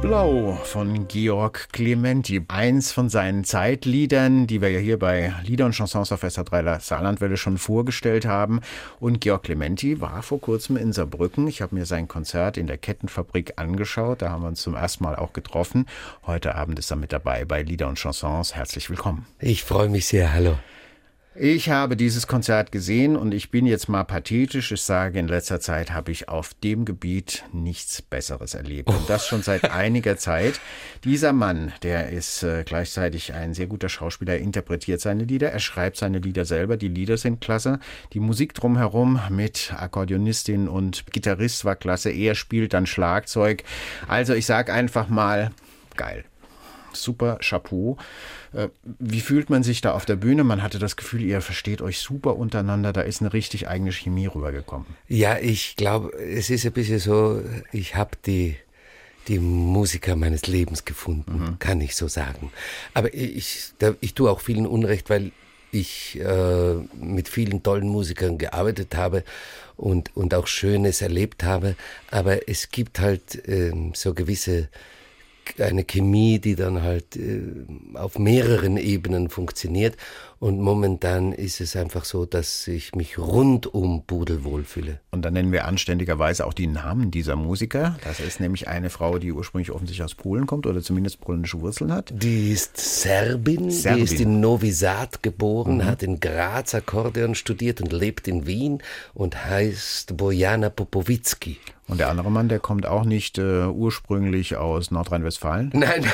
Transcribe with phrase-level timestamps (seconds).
[0.00, 2.40] Blau von Georg Clementi.
[2.46, 7.36] Eins von seinen Zeitliedern, die wir ja hier bei Lieder und Chansons auf SR3 Saarlandwelle
[7.36, 8.60] schon vorgestellt haben.
[9.00, 11.48] Und Georg Clementi war vor kurzem in Saarbrücken.
[11.48, 14.22] Ich habe mir sein Konzert in der Kettenfabrik angeschaut.
[14.22, 15.86] Da haben wir uns zum ersten Mal auch getroffen.
[16.24, 18.54] Heute Abend ist er mit dabei bei Lieder und Chansons.
[18.54, 19.26] Herzlich willkommen.
[19.40, 20.32] Ich freue mich sehr.
[20.32, 20.58] Hallo.
[21.34, 24.72] Ich habe dieses Konzert gesehen und ich bin jetzt mal pathetisch.
[24.72, 28.88] Ich sage, in letzter Zeit habe ich auf dem Gebiet nichts Besseres erlebt.
[28.88, 30.58] Und das schon seit einiger Zeit.
[31.04, 35.60] Dieser Mann, der ist äh, gleichzeitig ein sehr guter Schauspieler, er interpretiert seine Lieder, er
[35.60, 36.76] schreibt seine Lieder selber.
[36.76, 37.78] Die Lieder sind klasse.
[38.14, 42.10] Die Musik drumherum mit Akkordeonistin und Gitarrist war klasse.
[42.10, 43.62] Er spielt dann Schlagzeug.
[44.08, 45.52] Also ich sage einfach mal,
[45.96, 46.24] geil
[47.02, 47.96] super Chapeau.
[48.52, 50.44] Äh, wie fühlt man sich da auf der Bühne?
[50.44, 52.92] Man hatte das Gefühl, ihr versteht euch super untereinander.
[52.92, 54.86] Da ist eine richtig eigene Chemie rübergekommen.
[55.08, 57.42] Ja, ich glaube, es ist ein bisschen so,
[57.72, 58.56] ich habe die,
[59.28, 61.58] die Musiker meines Lebens gefunden, mhm.
[61.58, 62.50] kann ich so sagen.
[62.94, 65.32] Aber ich, da, ich tue auch vielen Unrecht, weil
[65.70, 69.24] ich äh, mit vielen tollen Musikern gearbeitet habe
[69.76, 71.76] und, und auch Schönes erlebt habe.
[72.10, 74.68] Aber es gibt halt äh, so gewisse
[75.58, 77.40] eine Chemie, die dann halt äh,
[77.94, 79.96] auf mehreren Ebenen funktioniert.
[80.40, 85.00] Und momentan ist es einfach so, dass ich mich rundum pudelwohl fühle.
[85.10, 87.98] Und dann nennen wir anständigerweise auch die Namen dieser Musiker.
[88.04, 91.92] Das ist nämlich eine Frau, die ursprünglich offensichtlich aus Polen kommt oder zumindest polnische Wurzeln
[91.92, 92.12] hat.
[92.14, 94.04] Die ist Serbin, Serbin.
[94.06, 95.84] die ist in Novi Sad geboren, mhm.
[95.86, 98.80] hat in Graz Akkordeon studiert und lebt in Wien
[99.14, 101.58] und heißt Bojana Popowitzki.
[101.88, 105.70] Und der andere Mann, der kommt auch nicht äh, ursprünglich aus Nordrhein-Westfalen?
[105.74, 106.04] Nein.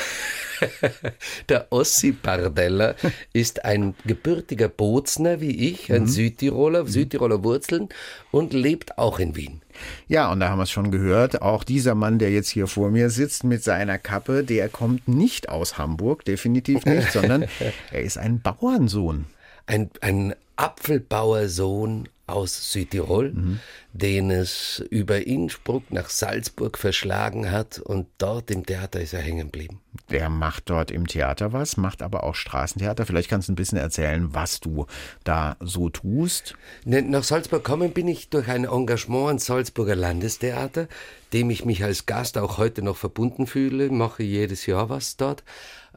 [1.49, 2.95] Der Ossi Bardella
[3.33, 6.07] ist ein gebürtiger Bozner wie ich, ein mhm.
[6.07, 7.89] Südtiroler, Südtiroler Wurzeln
[8.31, 9.61] und lebt auch in Wien.
[10.07, 11.41] Ja, und da haben wir es schon gehört.
[11.41, 15.49] Auch dieser Mann, der jetzt hier vor mir sitzt mit seiner Kappe, der kommt nicht
[15.49, 17.45] aus Hamburg, definitiv nicht, sondern
[17.91, 19.25] er ist ein Bauernsohn.
[19.67, 23.59] Ein, ein Apfelbauersohn aus Südtirol, mhm.
[23.93, 29.47] den es über Innsbruck nach Salzburg verschlagen hat und dort im Theater ist er hängen
[29.47, 29.81] geblieben.
[30.09, 33.05] Der macht dort im Theater was, macht aber auch Straßentheater.
[33.05, 34.87] Vielleicht kannst du ein bisschen erzählen, was du
[35.23, 36.55] da so tust.
[36.83, 40.87] Ne, nach Salzburg kommen bin ich durch ein Engagement ans Salzburger Landestheater,
[41.33, 45.43] dem ich mich als Gast auch heute noch verbunden fühle, mache jedes Jahr was dort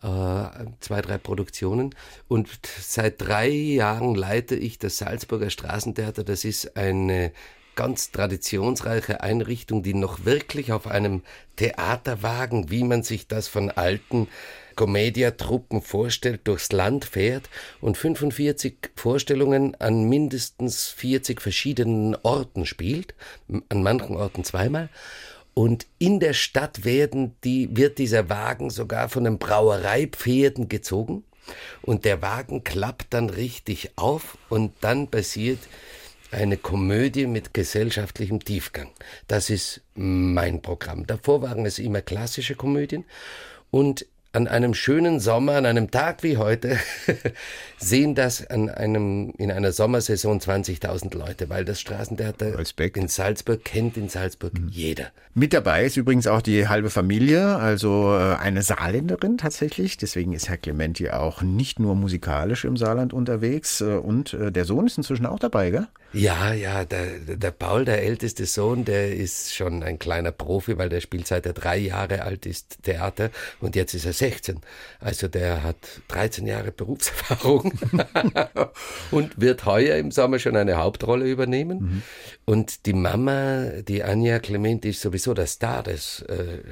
[0.00, 1.94] zwei, drei Produktionen.
[2.28, 2.48] Und
[2.81, 6.25] seit drei Jahren leite ich das Salzburger Straßentheater.
[6.25, 7.32] Das ist eine
[7.78, 11.22] ganz traditionsreiche Einrichtung, die noch wirklich auf einem
[11.54, 14.26] Theaterwagen, wie man sich das von alten
[14.75, 17.48] Comediatruppen vorstellt, durchs Land fährt
[17.80, 23.15] und 45 Vorstellungen an mindestens 40 verschiedenen Orten spielt,
[23.69, 24.88] an manchen Orten zweimal.
[25.58, 31.24] Und in der Stadt werden die, wird dieser Wagen sogar von den Brauereipferden gezogen.
[31.82, 35.58] Und der Wagen klappt dann richtig auf und dann passiert
[36.30, 38.92] eine Komödie mit gesellschaftlichem Tiefgang.
[39.26, 41.08] Das ist mein Programm.
[41.08, 43.04] Davor waren es immer klassische Komödien
[43.72, 44.06] und
[44.38, 46.78] an einem schönen Sommer, an einem Tag wie heute,
[47.78, 52.97] sehen das an einem, in einer Sommersaison 20.000 Leute, weil das Straßentheater Respekt.
[52.97, 54.69] in Salzburg kennt in Salzburg mhm.
[54.69, 55.10] jeder.
[55.34, 59.97] Mit dabei ist übrigens auch die halbe Familie, also äh, eine Saarländerin tatsächlich.
[59.97, 63.81] Deswegen ist Herr Clementi auch nicht nur musikalisch im Saarland unterwegs.
[63.81, 65.88] Äh, und äh, der Sohn ist inzwischen auch dabei, gell?
[66.15, 70.88] Ja, ja, der, der Paul, der älteste Sohn, der ist schon ein kleiner Profi, weil
[70.88, 74.61] der spielt seit er drei Jahre alt ist Theater und jetzt ist er 16.
[75.00, 75.77] Also der hat
[76.09, 77.72] 13 Jahre Berufserfahrung
[79.11, 81.78] und wird heuer im Sommer schon eine Hauptrolle übernehmen.
[81.81, 82.03] Mhm.
[82.44, 86.62] Und die Mama, die Anja Clement, ist sowieso der Star des, äh,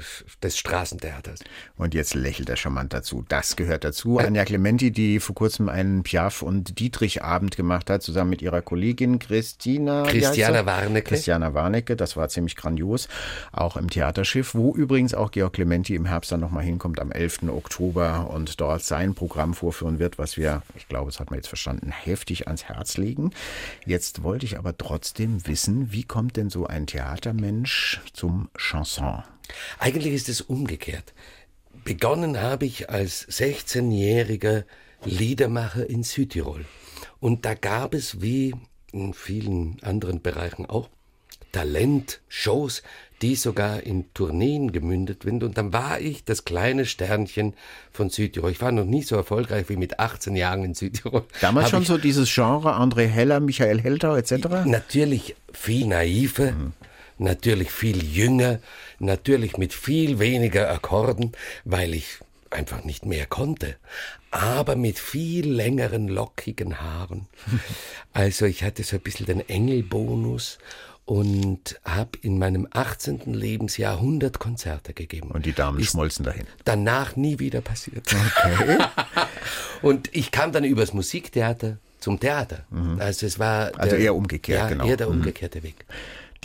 [0.43, 1.41] des Straßentheaters.
[1.77, 3.25] Und jetzt lächelt er charmant dazu.
[3.29, 4.19] Das gehört dazu.
[4.19, 9.19] Anja Clementi, die vor kurzem einen Piaf- und Dietrich-Abend gemacht hat, zusammen mit ihrer Kollegin
[9.19, 10.05] Christina.
[10.05, 11.09] Christiana Warnecke.
[11.09, 13.09] Christiana Warnecke, das war ziemlich grandios.
[13.53, 17.36] Auch im Theaterschiff, wo übrigens auch Georg Clementi im Herbst dann nochmal hinkommt, am 11.
[17.43, 21.49] Oktober und dort sein Programm vorführen wird, was wir, ich glaube, das hat man jetzt
[21.49, 23.31] verstanden, heftig ans Herz legen.
[23.85, 29.23] Jetzt wollte ich aber trotzdem wissen, wie kommt denn so ein Theatermensch zum Chanson?
[29.79, 31.15] Eigentlich ist es umgekehrt.
[31.85, 34.65] Begonnen habe ich als 16-jähriger
[35.05, 36.65] Liedermacher in Südtirol.
[37.21, 38.55] Und da gab es, wie
[38.93, 40.89] in vielen anderen Bereichen auch,
[41.53, 42.83] Talentshows,
[43.23, 45.43] die sogar in Tourneen gemündet sind.
[45.43, 47.55] Und dann war ich das kleine Sternchen
[47.91, 48.51] von Südtirol.
[48.51, 51.25] Ich war noch nie so erfolgreich wie mit 18 Jahren in Südtirol.
[51.41, 54.67] Damals Hab schon so dieses Genre, André Heller, Michael Helter etc.?
[54.67, 56.53] Natürlich viel naiver,
[57.19, 58.61] natürlich viel jünger,
[58.99, 61.33] natürlich mit viel weniger Akkorden,
[61.65, 62.19] weil ich
[62.51, 63.77] einfach nicht mehr konnte,
[64.31, 67.27] aber mit viel längeren, lockigen Haaren.
[68.13, 70.57] Also ich hatte so ein bisschen den Engelbonus
[71.07, 73.33] und habe in meinem 18.
[73.33, 75.31] Lebensjahr 100 Konzerte gegeben.
[75.31, 76.47] Und die Damen Ist schmolzen dahin.
[76.65, 78.15] danach nie wieder passiert.
[79.83, 82.65] und ich kam dann übers Musiktheater zum Theater.
[82.99, 83.73] Also es war Mhm.
[83.81, 84.85] Also eher umgekehrt, ja, genau.
[84.85, 84.91] Mhm.
[84.91, 85.77] eher der umgekehrte Weg.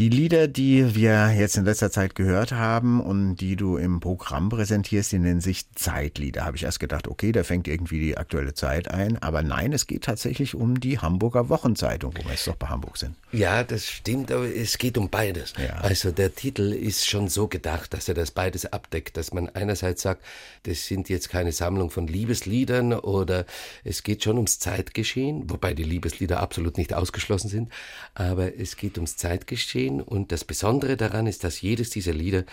[0.01, 4.50] Die Lieder, die wir jetzt in letzter Zeit gehört haben und die du im Programm
[4.50, 6.44] präsentierst, die nennen sich Zeitlieder.
[6.44, 9.21] Habe ich erst gedacht, okay, da fängt irgendwie die aktuelle Zeit ein.
[9.21, 12.98] Aber nein, es geht tatsächlich um die Hamburger Wochenzeitung, wo wir jetzt doch bei Hamburg
[12.98, 13.13] sind.
[13.31, 15.53] Ja, das stimmt, aber es geht um beides.
[15.63, 15.75] Ja.
[15.81, 20.01] Also der Titel ist schon so gedacht, dass er das beides abdeckt, dass man einerseits
[20.01, 20.24] sagt,
[20.63, 23.45] das sind jetzt keine Sammlung von Liebesliedern oder
[23.83, 27.69] es geht schon ums Zeitgeschehen, wobei die Liebeslieder absolut nicht ausgeschlossen sind,
[28.15, 32.44] aber es geht ums Zeitgeschehen und das Besondere daran ist, dass jedes dieser Lieder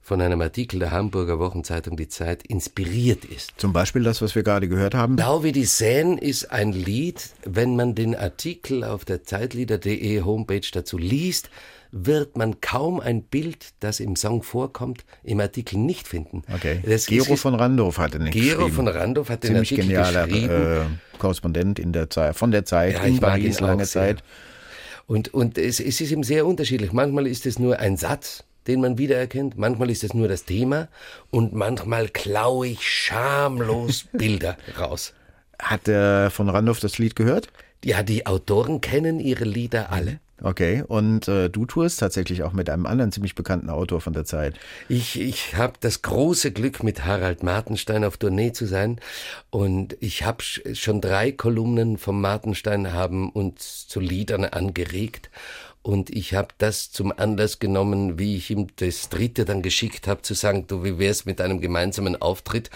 [0.00, 3.54] von einem Artikel der Hamburger Wochenzeitung Die Zeit inspiriert ist.
[3.56, 5.16] Zum Beispiel das, was wir gerade gehört haben.
[5.16, 10.60] Blau wie die Seine ist ein Lied, wenn man den Artikel auf der Zeitlieder.de Homepage
[10.72, 11.50] dazu liest,
[11.90, 16.42] wird man kaum ein Bild, das im Song vorkommt, im Artikel nicht finden.
[16.54, 16.80] Okay.
[16.86, 18.72] Das Gero ist, von Randorf hatte den Gero geschrieben.
[18.76, 20.50] von Randorf hat den Ziemlich Artikel genialer geschrieben.
[20.52, 24.16] äh, Korrespondent in der Zeit, von der Zeit Ja, in Paris lange sehr.
[25.06, 26.92] Und, und es, es ist eben sehr unterschiedlich.
[26.92, 29.56] Manchmal ist es nur ein Satz, den man wiedererkennt.
[29.56, 30.88] Manchmal ist es nur das Thema.
[31.30, 35.14] Und manchmal klaue ich schamlos Bilder raus.
[35.58, 37.48] Hat der von Randorf das Lied gehört?
[37.84, 40.18] Ja, die Autoren kennen ihre Lieder alle.
[40.42, 44.26] Okay, und äh, du tust tatsächlich auch mit einem anderen ziemlich bekannten Autor von der
[44.26, 44.54] Zeit.
[44.88, 49.00] Ich, ich habe das große Glück, mit Harald Martenstein auf Tournee zu sein.
[49.48, 55.30] Und ich habe schon drei Kolumnen vom Martenstein haben uns zu Liedern angeregt.
[55.86, 60.20] Und ich habe das zum Anlass genommen, wie ich ihm das dritte dann geschickt habe,
[60.20, 62.70] zu sagen, du, wie wär's mit einem gemeinsamen Auftritt?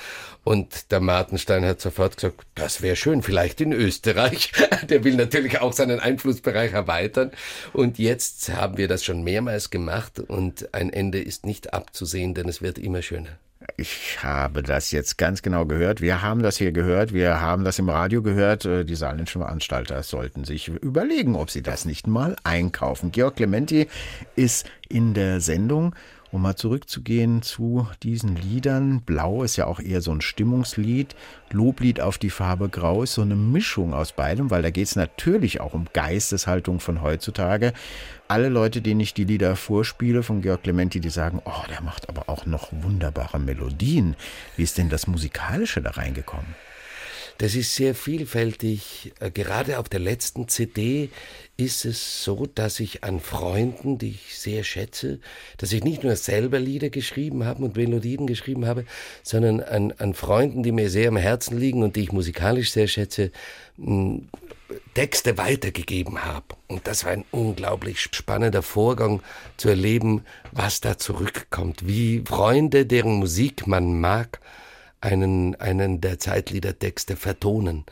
[0.45, 4.53] Und der Martenstein hat sofort gesagt, das wäre schön, vielleicht in Österreich.
[4.89, 7.33] Der will natürlich auch seinen Einflussbereich erweitern.
[7.73, 12.49] Und jetzt haben wir das schon mehrmals gemacht und ein Ende ist nicht abzusehen, denn
[12.49, 13.41] es wird immer schöner.
[13.77, 16.01] Ich habe das jetzt ganz genau gehört.
[16.01, 17.13] Wir haben das hier gehört.
[17.13, 18.65] Wir haben das im Radio gehört.
[18.65, 23.13] Äh, Die saarländischen Veranstalter sollten sich überlegen, ob sie das nicht mal einkaufen.
[23.13, 23.89] Georg Clementi
[24.37, 25.95] ist in der Sendung.
[26.33, 29.01] Um mal zurückzugehen zu diesen Liedern.
[29.01, 31.17] Blau ist ja auch eher so ein Stimmungslied.
[31.51, 34.95] Loblied auf die Farbe Grau ist so eine Mischung aus beidem, weil da geht es
[34.95, 37.73] natürlich auch um Geisteshaltung von heutzutage.
[38.29, 42.09] Alle Leute, denen ich die Lieder vorspiele von Georg Clementi, die sagen, oh, der macht
[42.09, 44.15] aber auch noch wunderbare Melodien.
[44.57, 46.55] Wie ist denn das Musikalische da reingekommen?
[47.41, 49.13] Das ist sehr vielfältig.
[49.19, 51.09] Äh, Gerade auf der letzten CD
[51.57, 55.21] ist es so, dass ich an Freunden, die ich sehr schätze,
[55.57, 58.85] dass ich nicht nur selber Lieder geschrieben habe und Melodien geschrieben habe,
[59.23, 62.89] sondern an, an Freunden, die mir sehr am Herzen liegen und die ich musikalisch sehr
[62.89, 63.31] schätze,
[64.93, 66.57] Texte weitergegeben habe.
[66.69, 69.23] Und das war ein unglaublich spannender Vorgang
[69.57, 74.41] zu erleben, was da zurückkommt, wie Freunde, deren Musik man mag,
[75.01, 77.85] einen, einen der Zeitliedertexte vertonen.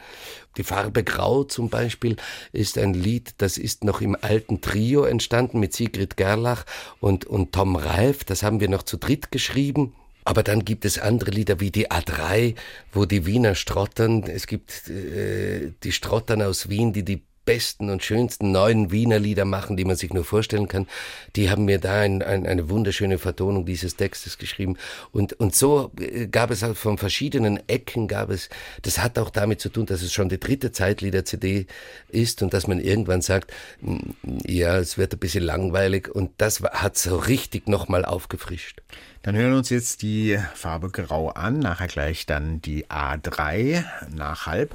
[0.57, 2.17] Die Farbe Grau zum Beispiel
[2.53, 6.65] ist ein Lied, das ist noch im alten Trio entstanden mit Sigrid Gerlach
[7.01, 8.25] und, und Tom Reif.
[8.25, 9.95] Das haben wir noch zu dritt geschrieben.
[10.25, 12.55] Aber dann gibt es andere Lieder wie die A3,
[12.93, 14.25] wo die Wiener strottern.
[14.25, 19.47] Es gibt äh, die Strottern aus Wien, die die besten und schönsten neuen Wiener Lieder
[19.47, 20.87] machen, die man sich nur vorstellen kann.
[21.35, 24.77] Die haben mir da ein, ein, eine wunderschöne Vertonung dieses Textes geschrieben.
[25.13, 28.51] Und, und so äh, gab es auch von verschiedenen Ecken gab es,
[28.83, 31.67] das hat auch damit zu tun, dass es schon die dritte Zeitlieder-CD
[32.11, 33.51] ist und dass man irgendwann sagt,
[33.81, 33.97] mm,
[34.45, 38.83] ja, es wird ein bisschen langweilig und das hat so richtig nochmal aufgefrischt.
[39.23, 44.45] Dann hören wir uns jetzt die Farbe Grau an, nachher gleich dann die A3 nach
[44.45, 44.75] halb.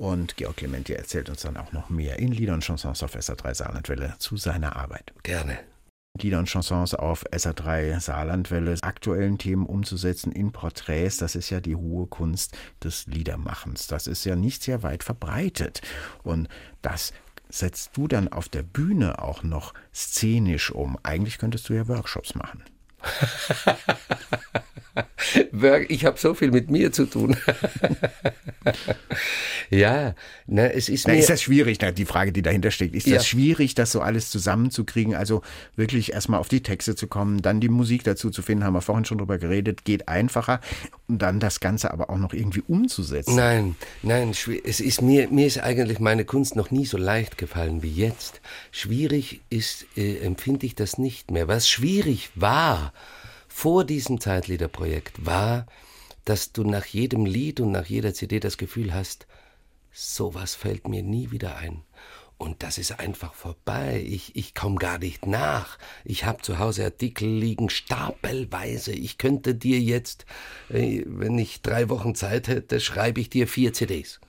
[0.00, 3.52] Und Georg Clementi erzählt uns dann auch noch mehr in Lieder und Chansons auf SA3
[3.52, 5.12] Saarlandwelle zu seiner Arbeit.
[5.22, 5.58] Gerne.
[6.18, 11.76] Lieder und Chansons auf SA3 Saarlandwelle aktuellen Themen umzusetzen in Porträts, das ist ja die
[11.76, 13.88] hohe Kunst des Liedermachens.
[13.88, 15.82] Das ist ja nicht sehr weit verbreitet.
[16.22, 16.48] Und
[16.80, 17.12] das
[17.50, 20.98] setzt du dann auf der Bühne auch noch szenisch um.
[21.02, 22.64] Eigentlich könntest du ja Workshops machen.
[25.88, 27.36] Ich habe so viel mit mir zu tun.
[29.72, 30.16] Ja,
[30.48, 32.96] na, es ist Na, ist das schwierig, na, die Frage, die dahinter steckt.
[32.96, 33.14] Ist Ja.
[33.16, 35.14] das schwierig, das so alles zusammenzukriegen?
[35.14, 35.42] Also
[35.76, 38.80] wirklich erstmal auf die Texte zu kommen, dann die Musik dazu zu finden, haben wir
[38.80, 40.60] vorhin schon drüber geredet, geht einfacher.
[41.06, 43.36] Und dann das Ganze aber auch noch irgendwie umzusetzen.
[43.36, 47.84] Nein, nein, es ist mir, mir ist eigentlich meine Kunst noch nie so leicht gefallen
[47.84, 48.40] wie jetzt.
[48.72, 51.46] Schwierig ist, äh, empfinde ich das nicht mehr.
[51.46, 52.89] Was schwierig war
[53.48, 55.66] vor diesem Zeitliederprojekt war,
[56.24, 59.26] dass du nach jedem Lied und nach jeder CD das Gefühl hast,
[59.92, 61.82] sowas fällt mir nie wieder ein.
[62.38, 64.02] Und das ist einfach vorbei.
[64.08, 65.78] Ich, ich komme gar nicht nach.
[66.06, 68.92] Ich habe zu Hause Artikel liegen, stapelweise.
[68.92, 70.24] Ich könnte dir jetzt,
[70.70, 74.20] äh, wenn ich drei Wochen Zeit hätte, schreibe ich dir vier CDs.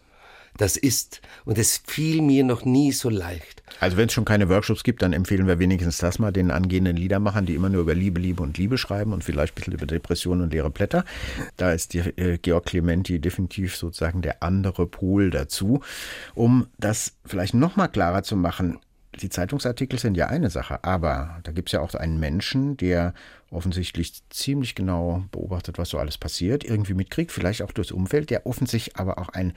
[0.58, 3.64] Das ist, und es fiel mir noch nie so leicht.
[3.80, 6.96] Also wenn es schon keine Workshops gibt, dann empfehlen wir wenigstens das mal den angehenden
[6.98, 9.86] Liedermachern, die immer nur über Liebe, Liebe und Liebe schreiben und vielleicht ein bisschen über
[9.86, 11.06] Depressionen und leere Blätter.
[11.58, 15.82] Da ist die, äh, Georg Clementi definitiv sozusagen der andere Pol dazu.
[16.36, 18.80] Um das vielleicht noch mal klarer zu machen,
[19.20, 23.14] die Zeitungsartikel sind ja eine Sache, aber da gibt es ja auch einen Menschen, der
[23.50, 28.46] offensichtlich ziemlich genau beobachtet, was so alles passiert, irgendwie mitkriegt, vielleicht auch durchs Umfeld, der
[28.46, 29.54] offensichtlich aber auch ein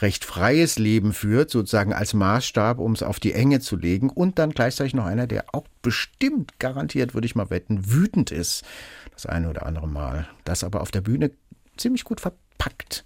[0.00, 4.38] recht freies Leben führt, sozusagen als Maßstab, um es auf die Enge zu legen und
[4.38, 8.64] dann gleichzeitig noch einer, der auch bestimmt garantiert, würde ich mal wetten, wütend ist,
[9.12, 11.30] das eine oder andere Mal, das aber auf der Bühne
[11.76, 13.04] ziemlich gut verpackt.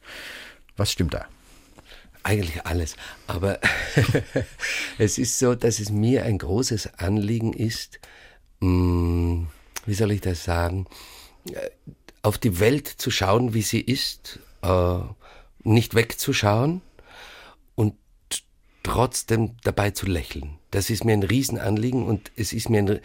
[0.77, 1.27] Was stimmt da?
[2.23, 2.97] Eigentlich alles.
[3.27, 3.61] Aber
[4.99, 8.01] es ist so, dass es mir ein großes Anliegen ist,
[8.61, 9.47] mh,
[9.87, 10.87] wie soll ich das sagen,
[11.51, 11.71] äh,
[12.23, 14.99] auf die Welt zu schauen, wie sie ist, äh,
[15.63, 16.83] nicht wegzuschauen
[17.75, 17.95] und
[18.83, 20.58] trotzdem dabei zu lächeln.
[20.71, 23.01] Das ist mir ein Riesenanliegen und es ist mir ein,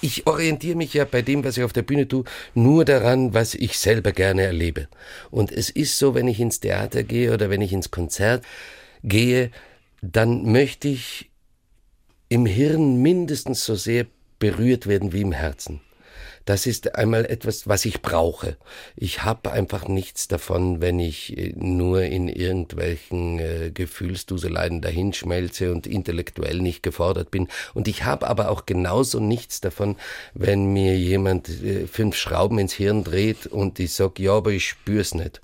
[0.00, 2.24] ich orientiere mich ja bei dem, was ich auf der Bühne tue,
[2.54, 4.88] nur daran, was ich selber gerne erlebe.
[5.30, 8.44] Und es ist so, wenn ich ins Theater gehe oder wenn ich ins Konzert
[9.02, 9.50] gehe,
[10.00, 11.30] dann möchte ich
[12.28, 14.06] im Hirn mindestens so sehr
[14.38, 15.80] berührt werden wie im Herzen.
[16.46, 18.56] Das ist einmal etwas, was ich brauche.
[18.94, 25.88] Ich habe einfach nichts davon, wenn ich äh, nur in irgendwelchen äh, Gefühlsduseleien dahinschmelze und
[25.88, 27.48] intellektuell nicht gefordert bin.
[27.74, 29.96] Und ich habe aber auch genauso nichts davon,
[30.34, 34.68] wenn mir jemand äh, fünf Schrauben ins Hirn dreht und ich sag, ja, aber ich
[34.68, 35.40] spür's nicht.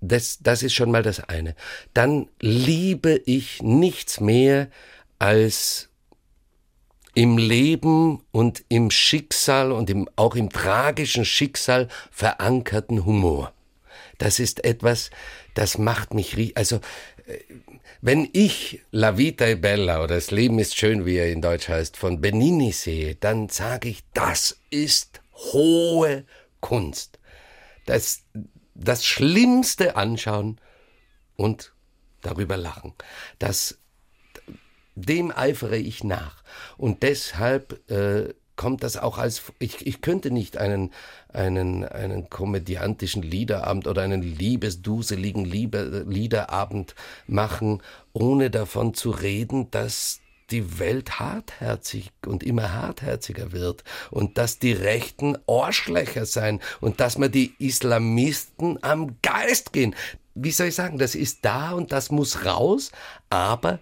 [0.00, 1.54] Das, das ist schon mal das eine.
[1.94, 4.66] Dann liebe ich nichts mehr
[5.20, 5.91] als
[7.14, 13.52] im Leben und im Schicksal und im, auch im tragischen Schicksal verankerten Humor.
[14.18, 15.10] Das ist etwas,
[15.54, 16.76] das macht mich, also,
[17.26, 17.38] äh,
[18.00, 21.68] wenn ich La Vita è Bella oder Das Leben ist schön, wie er in Deutsch
[21.68, 25.20] heißt, von Benini sehe, dann sage ich, das ist
[25.52, 26.24] hohe
[26.60, 27.20] Kunst.
[27.86, 28.22] Das,
[28.74, 30.60] das Schlimmste anschauen
[31.36, 31.72] und
[32.22, 32.94] darüber lachen.
[33.38, 33.78] Das
[34.94, 36.42] dem eifere ich nach.
[36.76, 40.92] Und deshalb äh, kommt das auch als, ich, ich könnte nicht einen,
[41.32, 46.94] einen, einen komödiantischen Liederabend oder einen liebesduseligen Liebe, Liederabend
[47.26, 47.82] machen,
[48.12, 50.20] ohne davon zu reden, dass
[50.50, 57.16] die Welt hartherzig und immer hartherziger wird und dass die Rechten Arschlöcher sein und dass
[57.16, 59.94] man die Islamisten am Geist gehen.
[60.34, 62.92] Wie soll ich sagen, das ist da und das muss raus,
[63.30, 63.78] aber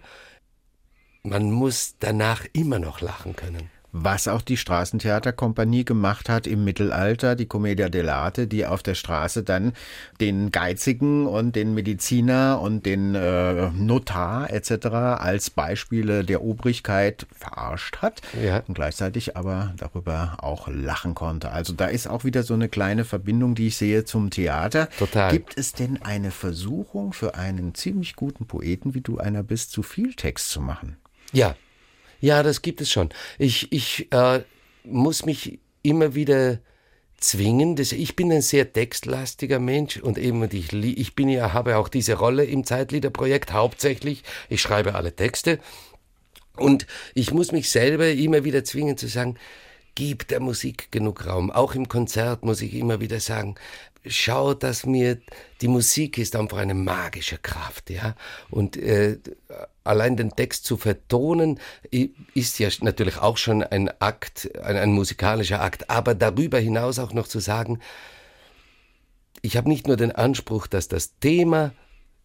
[1.23, 3.69] man muss danach immer noch lachen können.
[3.93, 9.43] Was auch die Straßentheaterkompanie gemacht hat im Mittelalter, die Commedia dell'arte, die auf der Straße
[9.43, 9.73] dann
[10.21, 14.85] den Geizigen und den Mediziner und den äh, Notar etc.
[14.85, 18.63] als Beispiele der Obrigkeit verarscht hat Ja.
[18.65, 21.51] und gleichzeitig aber darüber auch lachen konnte.
[21.51, 24.87] Also da ist auch wieder so eine kleine Verbindung, die ich sehe zum Theater.
[24.97, 25.33] Total.
[25.33, 29.83] Gibt es denn eine Versuchung für einen ziemlich guten Poeten, wie du einer bist, zu
[29.83, 30.95] viel Text zu machen?
[31.31, 31.55] Ja,
[32.19, 33.09] ja, das gibt es schon.
[33.39, 34.43] Ich, ich äh,
[34.83, 36.59] muss mich immer wieder
[37.17, 37.75] zwingen.
[37.75, 41.77] Das, ich bin ein sehr textlastiger Mensch und eben und ich, ich bin ja habe
[41.77, 44.23] auch diese Rolle im Zeitliederprojekt hauptsächlich.
[44.49, 45.59] Ich schreibe alle Texte
[46.57, 46.85] und
[47.15, 49.37] ich muss mich selber immer wieder zwingen zu sagen,
[49.95, 51.51] gib der Musik genug Raum.
[51.51, 53.55] Auch im Konzert muss ich immer wieder sagen,
[54.05, 55.21] schau, dass mir
[55.61, 58.15] die Musik ist einfach eine magische Kraft, ja.
[58.49, 59.19] Und äh,
[59.83, 61.59] allein den Text zu vertonen
[62.33, 65.89] ist ja natürlich auch schon ein Akt, ein, ein musikalischer Akt.
[65.89, 67.79] Aber darüber hinaus auch noch zu sagen,
[69.41, 71.73] ich habe nicht nur den Anspruch, dass das Thema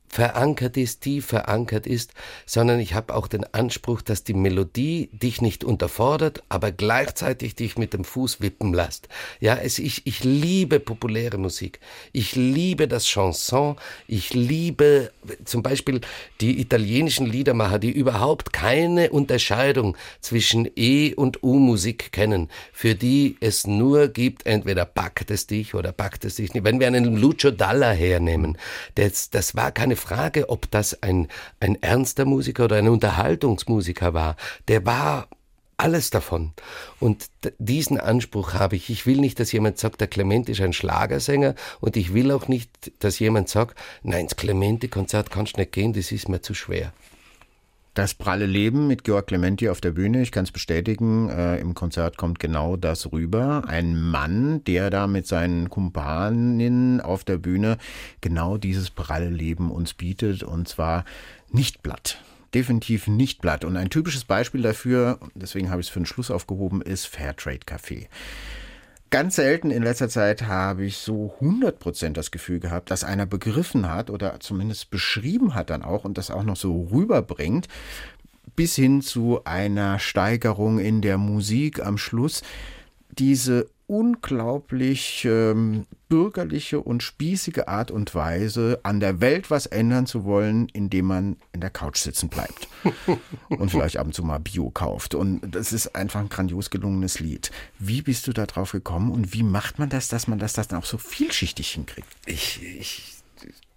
[0.08, 2.12] verankert ist, tief verankert ist,
[2.46, 7.76] sondern ich habe auch den Anspruch, dass die Melodie dich nicht unterfordert, aber gleichzeitig dich
[7.76, 9.08] mit dem Fuß wippen lässt.
[9.40, 11.80] Ja, es, ich, ich liebe populäre Musik.
[12.12, 13.76] Ich liebe das Chanson.
[14.06, 15.10] Ich liebe
[15.44, 16.00] zum Beispiel
[16.40, 23.66] die italienischen Liedermacher, die überhaupt keine Unterscheidung zwischen E- und U-Musik kennen, für die es
[23.66, 26.64] nur gibt, entweder packt es dich oder packt es dich nicht.
[26.64, 28.56] Wenn wir einen Lucio Dalla hernehmen,
[28.94, 31.28] das, das war keine Frage, ob das ein,
[31.60, 34.36] ein ernster Musiker oder ein Unterhaltungsmusiker war.
[34.68, 35.28] Der war
[35.76, 36.52] alles davon.
[37.00, 37.26] Und
[37.58, 38.88] diesen Anspruch habe ich.
[38.90, 42.48] Ich will nicht, dass jemand sagt, der Clement ist ein Schlagersänger und ich will auch
[42.48, 46.54] nicht, dass jemand sagt, nein, ins Clemente-Konzert kannst du nicht gehen, das ist mir zu
[46.54, 46.92] schwer.
[47.96, 51.72] Das pralle Leben mit Georg Clementi auf der Bühne, ich kann es bestätigen, äh, im
[51.72, 53.62] Konzert kommt genau das rüber.
[53.66, 57.78] Ein Mann, der da mit seinen Kumpaninnen auf der Bühne
[58.20, 61.06] genau dieses pralle Leben uns bietet und zwar
[61.50, 62.22] nicht platt.
[62.52, 63.64] Definitiv nicht platt.
[63.64, 67.64] Und ein typisches Beispiel dafür, deswegen habe ich es für den Schluss aufgehoben, ist Fairtrade
[67.66, 68.08] Café.
[69.10, 73.88] Ganz selten in letzter Zeit habe ich so 100% das Gefühl gehabt, dass einer begriffen
[73.88, 77.68] hat oder zumindest beschrieben hat dann auch und das auch noch so rüberbringt,
[78.56, 82.42] bis hin zu einer Steigerung in der Musik am Schluss.
[83.10, 90.24] Diese unglaublich ähm, bürgerliche und spießige Art und Weise, an der Welt was ändern zu
[90.24, 92.68] wollen, indem man in der Couch sitzen bleibt
[93.48, 95.14] und vielleicht ab und zu mal Bio kauft.
[95.14, 97.50] Und das ist einfach ein grandios gelungenes Lied.
[97.78, 100.78] Wie bist du da drauf gekommen und wie macht man das, dass man das dann
[100.78, 102.08] auch so vielschichtig hinkriegt?
[102.26, 103.15] Ich, ich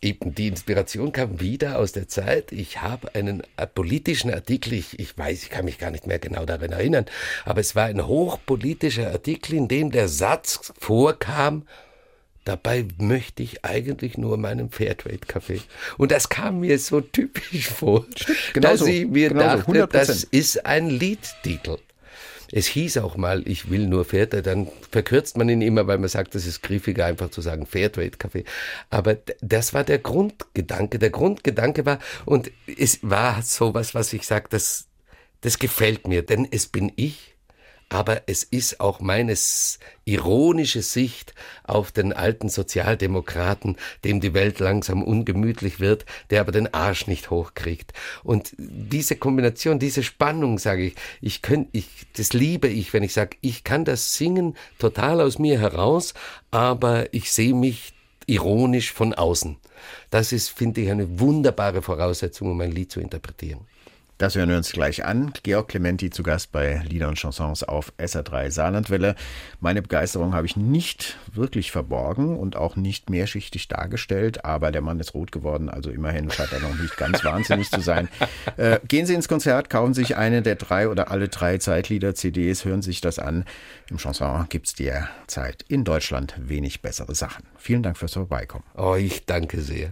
[0.02, 2.52] eben die Inspiration kam wieder aus der Zeit.
[2.52, 6.20] Ich habe einen äh, politischen Artikel, ich, ich weiß, ich kann mich gar nicht mehr
[6.20, 7.06] genau daran erinnern,
[7.46, 11.66] aber es war ein hochpolitischer Artikel, in dem der Satz vorkam,
[12.46, 15.62] Dabei möchte ich eigentlich nur meinen Fairtrade-Kaffee.
[16.00, 18.08] Und das kam mir so typisch vor,
[18.54, 21.78] genau dass so, ich mir genau dachte, so, das ist ein Liedtitel.
[22.52, 26.10] Es hieß auch mal, ich will nur Fairtrade, dann verkürzt man ihn immer, weil man
[26.10, 28.44] sagt, das ist griffiger, einfach zu sagen Fairtrade-Kaffee.
[28.90, 31.00] Aber das war der Grundgedanke.
[31.00, 34.88] Der Grundgedanke war, und es war sowas, was ich sage, das,
[35.42, 37.36] das gefällt mir, denn es bin ich
[37.90, 39.36] aber es ist auch meine
[40.06, 46.72] ironische Sicht auf den alten Sozialdemokraten, dem die Welt langsam ungemütlich wird, der aber den
[46.74, 47.94] Arsch nicht hochkriegt.
[48.24, 53.14] Und diese Kombination, diese Spannung, sage ich, ich könnte, ich, das liebe ich, wenn ich
[53.14, 56.14] sage, ich kann das singen total aus mir heraus,
[56.52, 57.94] aber ich sehe mich
[58.28, 59.58] ironisch von außen.
[60.12, 63.62] Das ist, finde ich, eine wunderbare Voraussetzung, um ein Lied zu interpretieren.
[64.20, 65.32] Das hören wir uns gleich an.
[65.44, 69.16] Georg Clementi zu Gast bei Lieder und Chansons auf SR3 Saarlandwelle.
[69.62, 75.00] Meine Begeisterung habe ich nicht wirklich verborgen und auch nicht mehrschichtig dargestellt, aber der Mann
[75.00, 78.10] ist rot geworden, also immerhin scheint er noch nicht ganz wahnsinnig zu sein.
[78.58, 82.82] Äh, gehen Sie ins Konzert, kaufen sich eine der drei oder alle drei Zeitlieder-CDs, hören
[82.82, 83.46] sich das an.
[83.90, 87.46] Im Chanson gibt es derzeit in Deutschland wenig bessere Sachen.
[87.58, 88.66] Vielen Dank fürs Vorbeikommen.
[88.76, 89.92] Oh, ich danke sehr.